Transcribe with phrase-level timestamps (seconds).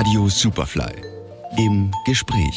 [0.00, 0.94] Radio Superfly.
[1.58, 2.56] Im Gespräch.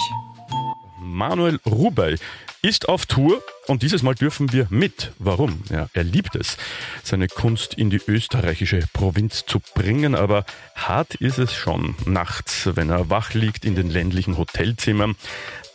[0.98, 2.16] Manuel Rubey
[2.62, 5.12] ist auf Tour und dieses Mal dürfen wir mit.
[5.20, 5.62] Warum?
[5.70, 6.56] Ja, er liebt es,
[7.04, 12.90] seine Kunst in die österreichische Provinz zu bringen, aber hart ist es schon nachts, wenn
[12.90, 15.18] er wach liegt in den ländlichen Hotelzimmern,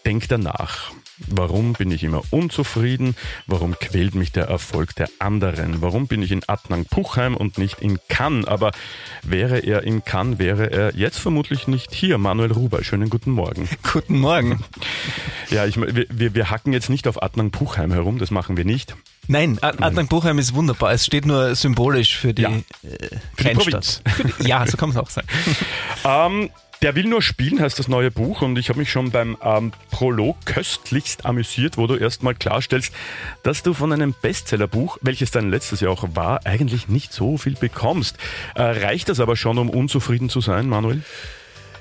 [0.06, 0.90] denkt er nach.
[1.26, 3.16] Warum bin ich immer unzufrieden?
[3.46, 5.82] Warum quält mich der Erfolg der anderen?
[5.82, 8.46] Warum bin ich in Adnang-Puchheim und nicht in Cannes?
[8.46, 8.70] Aber
[9.22, 12.18] wäre er in Cannes, wäre er jetzt vermutlich nicht hier.
[12.18, 13.68] Manuel Ruber, schönen guten Morgen.
[13.92, 14.62] Guten Morgen.
[15.50, 18.94] Ja, ich, wir, wir hacken jetzt nicht auf Adnang-Puchheim herum, das machen wir nicht.
[19.26, 20.92] Nein, Adnang-Puchheim ist wunderbar.
[20.92, 22.50] Es steht nur symbolisch für die, ja.
[22.50, 22.62] äh,
[23.36, 24.02] für die Provinz.
[24.40, 25.28] ja, so kann man es auch sagen.
[26.04, 26.50] ähm,
[26.82, 28.42] der will nur spielen, heißt das neue Buch.
[28.42, 32.94] Und ich habe mich schon beim ähm, Prolog köstlichst amüsiert, wo du erstmal klarstellst,
[33.42, 37.54] dass du von einem Bestsellerbuch, welches dein letztes Jahr auch war, eigentlich nicht so viel
[37.54, 38.16] bekommst.
[38.54, 41.02] Äh, reicht das aber schon, um unzufrieden zu sein, Manuel?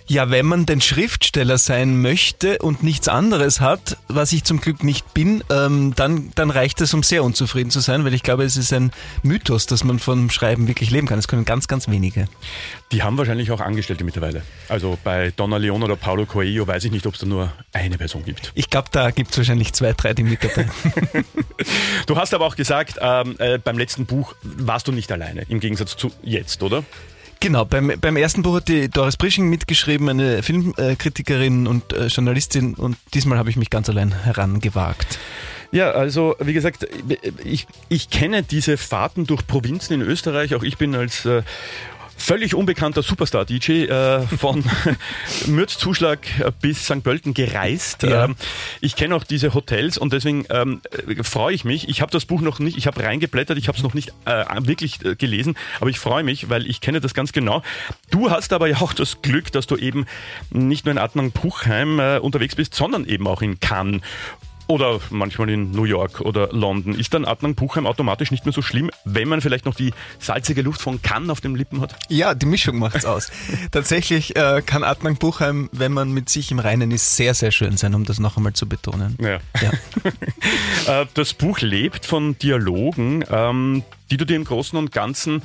[0.09, 4.81] Ja, wenn man denn Schriftsteller sein möchte und nichts anderes hat, was ich zum Glück
[4.83, 8.45] nicht bin, ähm, dann, dann reicht es, um sehr unzufrieden zu sein, weil ich glaube,
[8.45, 8.91] es ist ein
[9.21, 11.19] Mythos, dass man vom Schreiben wirklich leben kann.
[11.19, 12.29] Es können ganz, ganz wenige.
[12.93, 14.43] Die haben wahrscheinlich auch Angestellte mittlerweile.
[14.69, 17.97] Also bei Donna Leon oder Paulo Coelho weiß ich nicht, ob es da nur eine
[17.97, 18.53] Person gibt.
[18.55, 20.71] Ich glaube, da gibt es wahrscheinlich zwei, drei, die mitarbeiten.
[22.05, 25.59] du hast aber auch gesagt, ähm, äh, beim letzten Buch warst du nicht alleine, im
[25.59, 26.85] Gegensatz zu jetzt, oder?
[27.39, 32.73] Genau, beim, beim ersten Buch hat die Doris Brisching mitgeschrieben, eine Filmkritikerin und äh, Journalistin
[32.73, 35.19] und diesmal habe ich mich ganz allein herangewagt.
[35.71, 36.87] Ja, also wie gesagt,
[37.43, 40.55] ich, ich kenne diese Fahrten durch Provinzen in Österreich.
[40.55, 41.43] Auch ich bin als äh,
[42.17, 44.63] völlig unbekannter Superstar-DJ äh, von
[45.47, 46.19] Mürzzuschlag
[46.59, 47.03] bis St.
[47.03, 48.03] Pölten gereist.
[48.03, 48.25] Ja.
[48.25, 48.35] Ähm,
[48.81, 51.87] ich kenne auch diese Hotels und deswegen ähm, äh, freue ich mich.
[51.87, 54.43] Ich habe das Buch noch nicht, ich habe reingeblättert, ich habe es noch nicht äh,
[54.61, 57.61] wirklich äh, gelesen, aber ich freue mich, weil ich kenne das ganz genau.
[58.09, 60.05] Du hast aber ja auch das Glück, dass du eben
[60.49, 64.01] nicht nur in Adnang-Puchheim äh, unterwegs bist, sondern eben auch in Cannes
[64.67, 66.93] oder manchmal in New York oder London.
[66.93, 70.61] Ist dann Adnan Puchheim automatisch nicht mehr so schlimm, wenn man vielleicht noch die salzige
[70.61, 71.95] Luft von Cannes auf den Lippen hat?
[72.09, 73.31] Ja, die Mischung macht's aus.
[73.71, 77.77] Tatsächlich äh, kann Adnan Puchheim, wenn man mit sich im Reinen ist, sehr, sehr schön
[77.77, 79.17] sein, um das noch einmal zu betonen.
[79.19, 79.39] Ja.
[79.61, 79.71] ja.
[80.87, 85.41] Äh, das Buch lebt von Dialogen, ähm, die du dir im Großen und Ganzen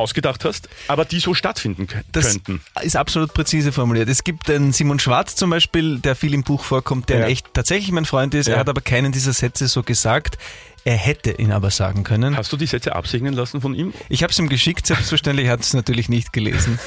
[0.00, 2.60] ausgedacht hast, aber die so stattfinden das könnten.
[2.82, 4.08] Ist absolut präzise formuliert.
[4.08, 7.26] Es gibt den Simon Schwarz zum Beispiel, der viel im Buch vorkommt, der ja.
[7.26, 8.46] echt tatsächlich mein Freund ist.
[8.46, 8.54] Ja.
[8.54, 10.38] Er hat aber keinen dieser Sätze so gesagt.
[10.84, 12.36] Er hätte ihn aber sagen können.
[12.36, 13.92] Hast du die Sätze absegnen lassen von ihm?
[14.08, 16.78] Ich habe es ihm geschickt, selbstverständlich hat es natürlich nicht gelesen.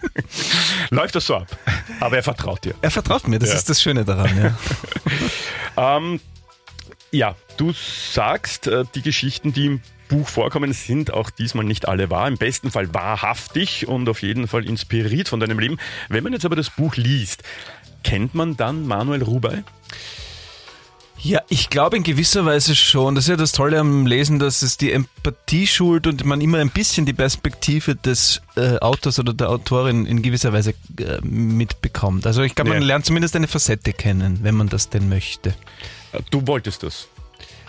[0.90, 1.48] Läuft das so ab?
[1.98, 2.74] Aber er vertraut dir.
[2.80, 3.56] Er vertraut mir, das ja.
[3.56, 4.56] ist das Schöne daran.
[5.76, 5.96] Ja.
[5.96, 6.20] ähm,
[7.10, 9.80] ja, du sagst, äh, die Geschichten, die im
[10.12, 12.28] Buch vorkommen, sind auch diesmal nicht alle wahr.
[12.28, 15.78] Im besten Fall wahrhaftig und auf jeden Fall inspiriert von deinem Leben.
[16.10, 17.42] Wenn man jetzt aber das Buch liest,
[18.04, 19.62] kennt man dann Manuel Rubey?
[21.18, 23.14] Ja, ich glaube in gewisser Weise schon.
[23.14, 26.58] Das ist ja das Tolle am Lesen, dass es die Empathie schult und man immer
[26.58, 32.26] ein bisschen die Perspektive des äh, Autors oder der Autorin in gewisser Weise äh, mitbekommt.
[32.26, 32.88] Also ich glaube, man ja.
[32.88, 35.54] lernt zumindest eine Facette kennen, wenn man das denn möchte.
[36.30, 37.08] Du wolltest das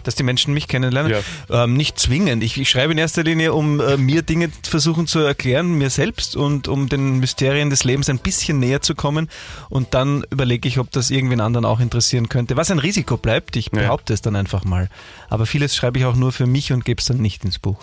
[0.04, 1.12] dass die Menschen mich kennenlernen.
[1.50, 1.64] Ja.
[1.64, 2.44] Ähm, nicht zwingend.
[2.44, 6.36] Ich, ich, schreibe in erster Linie, um äh, mir Dinge versuchen zu erklären, mir selbst
[6.36, 9.30] und um den Mysterien des Lebens ein bisschen näher zu kommen.
[9.70, 12.58] Und dann überlege ich, ob das irgendwen anderen auch interessieren könnte.
[12.58, 14.16] Was ein Risiko bleibt, ich behaupte ja.
[14.16, 14.90] es dann einfach mal.
[15.30, 17.80] Aber vieles schreibe ich auch nur für mich und gebe es dann nicht ins Buch.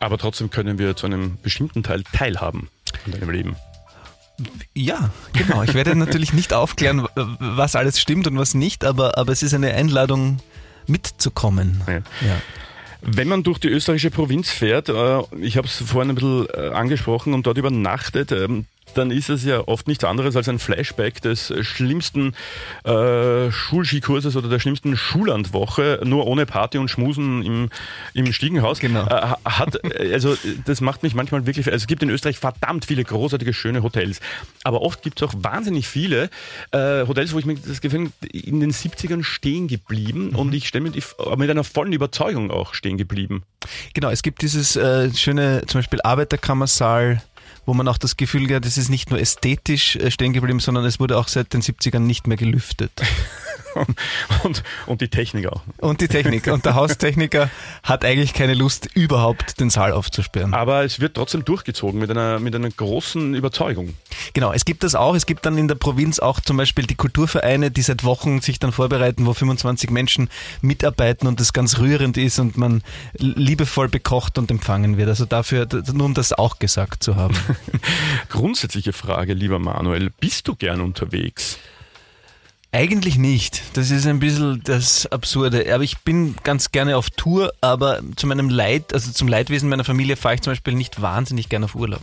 [0.00, 2.70] Aber trotzdem können wir zu einem bestimmten Teil teilhaben
[3.04, 3.56] an deinem Leben.
[4.74, 5.62] Ja, genau.
[5.62, 9.54] Ich werde natürlich nicht aufklären, was alles stimmt und was nicht, aber, aber es ist
[9.54, 10.38] eine Einladung,
[10.90, 11.82] mitzukommen.
[11.86, 11.94] Ja.
[11.94, 12.42] ja.
[13.02, 16.68] Wenn man durch die österreichische Provinz fährt, äh, ich habe es vorhin ein bisschen äh,
[16.74, 21.20] angesprochen und dort übernachtet, ähm, dann ist es ja oft nichts anderes als ein Flashback
[21.22, 22.34] des schlimmsten
[22.84, 27.70] äh, Schulskikurses oder der schlimmsten Schullandwoche, nur ohne Party und Schmusen im,
[28.14, 28.80] im Stiegenhaus.
[28.80, 29.06] Genau.
[29.06, 33.04] Äh, hat, also das macht mich manchmal wirklich, also es gibt in Österreich verdammt viele
[33.04, 34.20] großartige, schöne Hotels,
[34.64, 36.30] aber oft gibt es auch wahnsinnig viele
[36.72, 40.36] äh, Hotels, wo ich mir das Gefühl in den 70ern stehen geblieben mhm.
[40.36, 41.02] und ich stelle mir die
[41.36, 43.42] mit einer vollen Überzeugung auch stehen geblieben.
[43.94, 47.22] Genau, es gibt dieses äh, schöne, zum Beispiel Arbeiterkammersaal
[47.66, 50.84] wo man auch das Gefühl hat, das ist nicht nur ästhetisch äh, stehen geblieben, sondern
[50.84, 52.92] es wurde auch seit den 70ern nicht mehr gelüftet.
[54.44, 55.62] und, und die Technik auch.
[55.78, 56.46] Und die Technik.
[56.48, 57.50] Und der Haustechniker
[57.82, 60.54] hat eigentlich keine Lust, überhaupt den Saal aufzusperren.
[60.54, 63.94] Aber es wird trotzdem durchgezogen mit einer, mit einer großen Überzeugung.
[64.32, 65.14] Genau, es gibt das auch.
[65.14, 68.58] Es gibt dann in der Provinz auch zum Beispiel die Kulturvereine, die seit Wochen sich
[68.58, 70.28] dann vorbereiten, wo 25 Menschen
[70.60, 72.82] mitarbeiten und das ganz rührend ist und man
[73.14, 75.08] liebevoll bekocht und empfangen wird.
[75.08, 77.34] Also dafür, nur um das auch gesagt zu haben.
[78.28, 81.58] Grundsätzliche Frage, lieber Manuel, bist du gern unterwegs?
[82.72, 83.62] Eigentlich nicht.
[83.72, 85.72] Das ist ein bisschen das Absurde.
[85.74, 89.82] Aber ich bin ganz gerne auf Tour, aber zu meinem Leid, also zum Leidwesen meiner
[89.84, 92.02] Familie fahre ich zum Beispiel nicht wahnsinnig gerne auf Urlaub.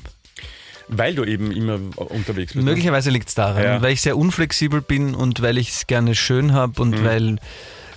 [0.89, 2.55] Weil du eben immer unterwegs bist.
[2.55, 2.63] ne?
[2.63, 3.81] Möglicherweise liegt es daran, Ja.
[3.81, 7.03] weil ich sehr unflexibel bin und weil ich es gerne schön habe und Mhm.
[7.05, 7.35] weil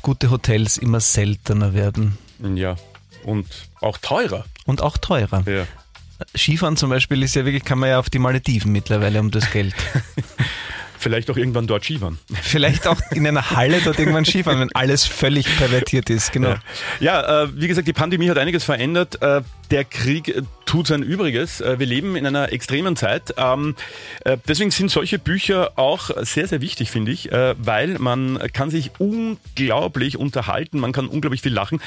[0.02, 2.18] gute Hotels immer seltener werden.
[2.54, 2.76] Ja.
[3.24, 3.46] Und
[3.80, 4.44] auch teurer.
[4.64, 5.42] Und auch teurer.
[5.46, 5.66] Ja.
[6.36, 9.50] Skifahren zum Beispiel ist ja wirklich, kann man ja auf die Malediven mittlerweile um das
[9.50, 9.74] Geld.
[11.00, 12.18] Vielleicht auch irgendwann dort Skifahren.
[12.42, 16.30] Vielleicht auch in einer Halle dort irgendwann Skifahren, wenn alles völlig pervertiert ist.
[16.30, 16.50] Genau.
[16.50, 16.60] Ja,
[17.00, 19.20] ja äh, wie gesagt, die Pandemie hat einiges verändert.
[19.22, 21.62] Äh, der Krieg äh, tut sein Übriges.
[21.62, 23.34] Äh, wir leben in einer extremen Zeit.
[23.38, 23.76] Ähm,
[24.26, 28.90] äh, deswegen sind solche Bücher auch sehr, sehr wichtig, finde ich, weil man kann sich
[28.98, 31.80] unglaublich unterhalten, man kann unglaublich viel lachen.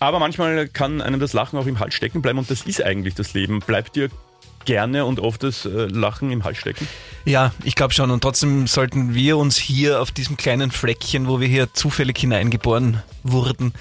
[0.00, 3.14] Aber manchmal kann einem das Lachen auch im Hals stecken bleiben und das ist eigentlich
[3.14, 3.60] das Leben.
[3.60, 4.08] Bleibt dir
[4.64, 6.88] gerne und oft das Lachen im Hals stecken?
[7.26, 8.12] Ja, ich glaube schon.
[8.12, 13.02] Und trotzdem sollten wir uns hier auf diesem kleinen Fleckchen, wo wir hier zufällig hineingeboren
[13.24, 13.72] wurden,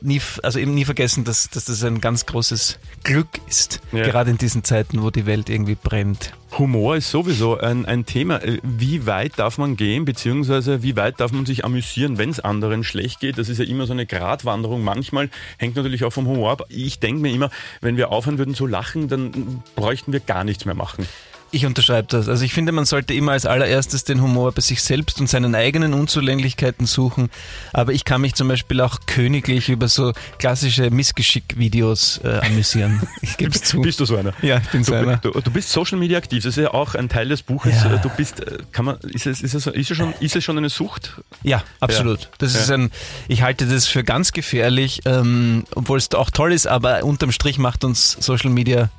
[0.00, 3.80] nie, also eben nie vergessen, dass, dass das ein ganz großes Glück ist.
[3.92, 4.02] Ja.
[4.02, 6.32] Gerade in diesen Zeiten, wo die Welt irgendwie brennt.
[6.58, 8.42] Humor ist sowieso ein, ein Thema.
[8.42, 12.40] Äh, Wie weit darf man gehen, beziehungsweise wie weit darf man sich amüsieren, wenn es
[12.40, 13.38] anderen schlecht geht?
[13.38, 14.82] Das ist ja immer so eine Gratwanderung.
[14.82, 16.64] Manchmal hängt natürlich auch vom Humor ab.
[16.68, 20.64] Ich denke mir immer, wenn wir aufhören würden zu lachen, dann bräuchten wir gar nichts
[20.64, 21.06] mehr machen.
[21.50, 22.28] Ich unterschreibe das.
[22.28, 25.54] Also ich finde, man sollte immer als allererstes den Humor bei sich selbst und seinen
[25.54, 27.30] eigenen Unzulänglichkeiten suchen.
[27.72, 33.02] Aber ich kann mich zum Beispiel auch königlich über so klassische Missgeschick-Videos äh, amüsieren.
[33.22, 33.80] Ich gebe es zu.
[33.80, 34.32] Bist du so einer?
[34.42, 35.16] Ja, ich bin so Du, einer.
[35.18, 37.74] du, du bist Social Media aktiv, das ist ja auch ein Teil des Buches.
[37.82, 37.96] Ja.
[37.96, 40.58] Du bist, äh, kann man, ist es, ist es, ist es schon, ist es schon
[40.58, 41.14] eine Sucht?
[41.42, 42.28] Ja, absolut.
[42.38, 42.60] Das Ja.
[42.60, 42.90] ist ein,
[43.26, 47.58] ich halte das für ganz gefährlich, ähm, obwohl es auch toll ist, aber unterm Strich
[47.58, 48.90] macht uns Social Media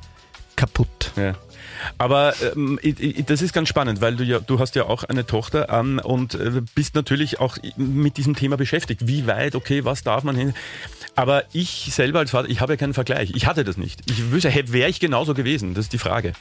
[0.55, 1.11] kaputt.
[1.15, 1.35] Ja.
[1.97, 2.79] Aber ähm,
[3.27, 6.35] das ist ganz spannend, weil du ja, du hast ja auch eine Tochter ähm, und
[6.35, 9.07] äh, bist natürlich auch mit diesem Thema beschäftigt.
[9.07, 10.53] Wie weit, okay, was darf man hin?
[11.15, 13.31] Aber ich selber als Vater, ich habe ja keinen Vergleich.
[13.35, 13.99] Ich hatte das nicht.
[14.09, 15.73] Ich wüsste, wäre ich genauso gewesen?
[15.73, 16.33] Das ist die Frage.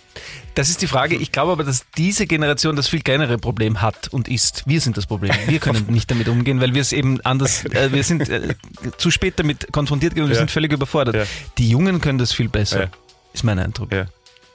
[0.55, 1.17] Das ist die Frage.
[1.17, 4.64] Ich glaube aber, dass diese Generation das viel kleinere Problem hat und ist.
[4.67, 5.32] Wir sind das Problem.
[5.46, 8.55] Wir können nicht damit umgehen, weil wir es eben anders, äh, wir sind äh,
[8.99, 10.40] zu spät damit konfrontiert gewesen, wir Ja.
[10.40, 11.17] sind völlig überfordert.
[11.17, 11.25] Ja.
[11.58, 12.90] Die Jungen können das viel besser, Ja.
[13.32, 13.90] ist mein Eindruck.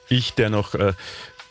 [0.08, 0.92] Ich, der noch äh,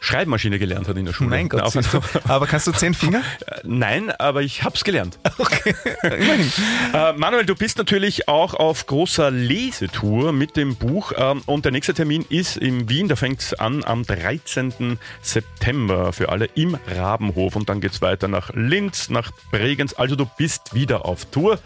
[0.03, 1.29] Schreibmaschine gelernt hat in der Schule.
[1.29, 2.01] Mein Gott, du.
[2.27, 3.21] aber kannst du zehn Finger?
[3.47, 5.17] Äh, Nein, aber ich hab's gelernt.
[6.03, 6.51] Immerhin.
[6.93, 11.71] Äh, Manuel, du bist natürlich auch auf großer Lesetour mit dem Buch ähm, und der
[11.71, 14.99] nächste Termin ist in Wien, da fängt's an am 13.
[15.21, 19.93] September für alle im Rabenhof und dann geht's weiter nach Linz, nach Bregenz.
[19.97, 21.59] Also du bist wieder auf Tour.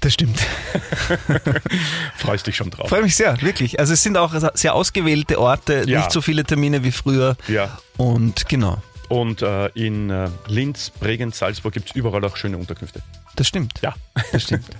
[0.00, 0.40] Das stimmt.
[2.16, 2.88] Freust dich schon drauf.
[2.88, 3.78] Freue mich sehr, wirklich.
[3.78, 5.98] Also es sind auch sehr ausgewählte Orte, Ja.
[5.98, 7.36] nicht so viele Termine wie früher.
[7.48, 7.78] Ja.
[7.98, 13.02] Und genau, Und äh, in äh, Linz, Bregenz, Salzburg gibt's überall auch schöne Unterkünfte.
[13.36, 13.74] das stimmt.
[13.82, 13.94] Ja.
[14.32, 14.64] Das stimmt.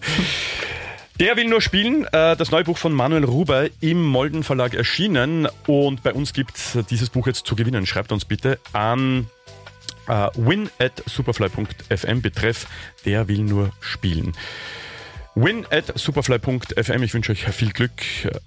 [1.21, 2.05] Der will nur spielen.
[2.13, 5.49] Äh, Das neue Buch von Manuel Ruber im Molden Verlag erschienen.
[5.67, 7.85] Und bei uns gibt's dieses Buch jetzt zu gewinnen.
[7.87, 9.27] Schreibt uns bitte an
[10.09, 12.67] äh, win at superfly.fm betreff
[13.05, 14.33] Der will nur spielen.
[15.35, 17.03] Win at superfly.fm.
[17.03, 17.93] Ich wünsche euch viel Glück.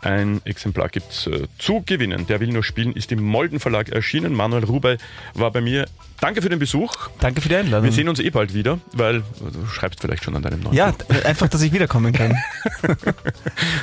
[0.02, 2.28] Ein Exemplar gibt's äh, zu gewinnen.
[2.28, 4.34] Der will nur spielen ist im Molden Verlag erschienen.
[4.34, 4.98] Manuel Ruber
[5.34, 5.88] war bei mir.
[6.20, 6.94] Danke für den Besuch.
[7.20, 7.86] Danke für die Einladung.
[7.86, 10.92] Wir sehen uns eh bald wieder, weil du schreibst vielleicht schon an deinem neuen ja,
[10.92, 11.26] Buch.
[11.26, 12.38] einfach, dass ich wiederkommen kann.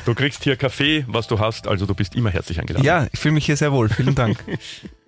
[0.04, 2.84] Du kriegst hier Kaffee, was du hast, also du bist immer herzlich eingeladen.
[2.84, 3.88] Ja, ich fühle mich hier sehr wohl.
[3.88, 4.38] Vielen Dank.